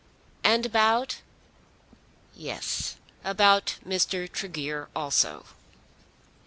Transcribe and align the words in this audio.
"And 0.43 0.65
about?" 0.65 1.17
"Yes; 2.33 2.95
about 3.23 3.75
Mr. 3.87 4.27
Tregear 4.27 4.89
also. 4.95 5.45